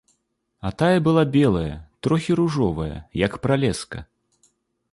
А 0.59 0.69
тая 0.79 1.01
была 1.07 1.23
белая, 1.35 1.75
трохі 2.07 2.37
ружовая, 2.39 2.91
як 3.25 3.37
пралеска. 3.45 3.99